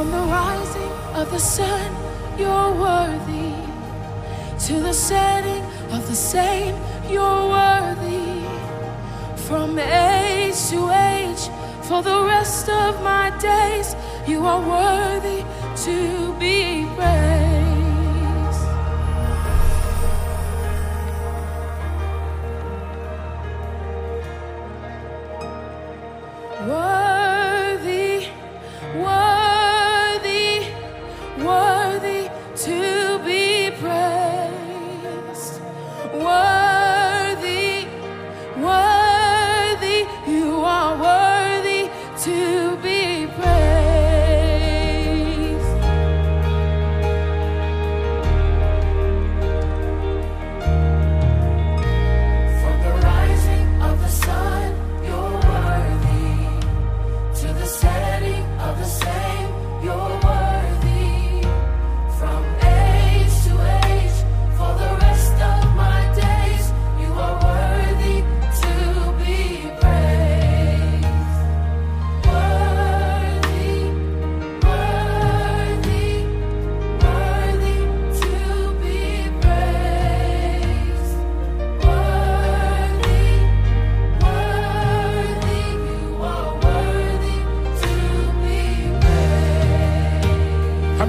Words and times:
From 0.00 0.12
the 0.12 0.26
rising 0.32 0.92
of 1.14 1.30
the 1.30 1.38
sun, 1.38 1.94
you're 2.38 2.72
worthy. 2.72 3.52
To 4.66 4.80
the 4.80 4.94
setting 4.94 5.62
of 5.92 6.08
the 6.08 6.14
same, 6.14 6.74
you're 7.10 7.48
worthy. 7.50 8.40
From 9.46 9.78
age 9.78 10.56
to 10.70 10.88
age, 10.88 11.50
for 11.82 12.02
the 12.02 12.18
rest 12.24 12.70
of 12.70 13.02
my 13.02 13.28
days, 13.40 13.94
you 14.26 14.42
are 14.46 14.62
worthy 14.62 15.44
to 15.84 16.34
be 16.38 16.86
praised. 16.96 18.64
Whoa. 26.66 26.89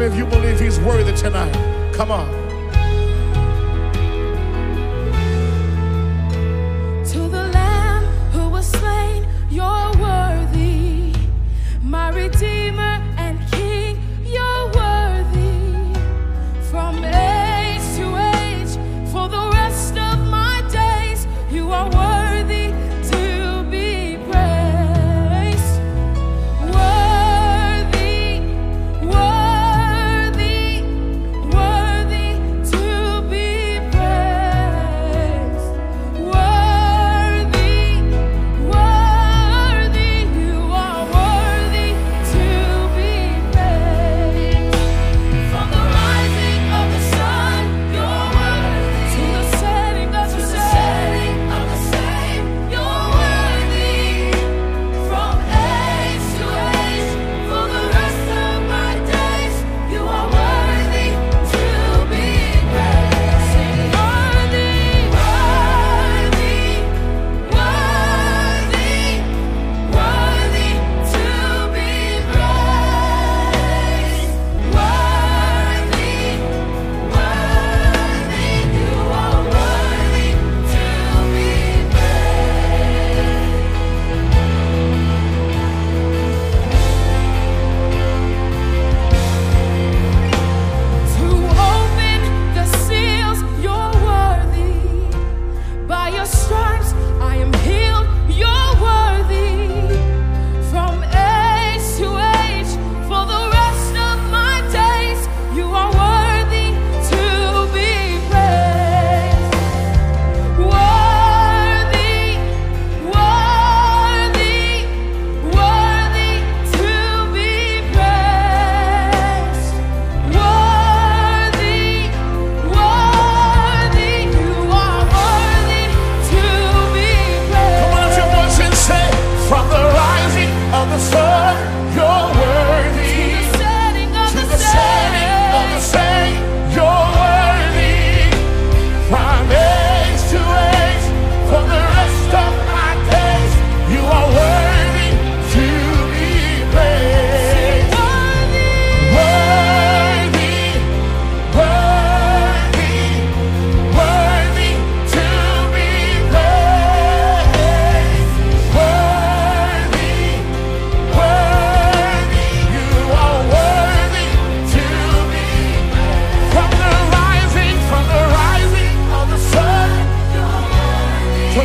many 0.02 0.13
of 0.13 0.17
you 0.17 0.25
believe 0.25 0.59
he's 0.59 0.80
worthy 0.80 1.13
tonight? 1.13 1.53
Come 1.94 2.09
on. 2.11 2.27
To 7.05 7.19
the 7.27 7.47
Lamb 7.53 8.03
who 8.31 8.49
was 8.49 8.66
slain, 8.66 9.27
you're 9.52 9.91
worthy, 9.99 11.13
my 11.83 12.09
Redeemer. 12.09 12.61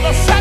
the 0.02 0.08
I 0.08 0.35